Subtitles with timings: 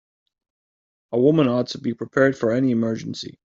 [1.11, 3.37] A woman ought to be prepared for any emergency.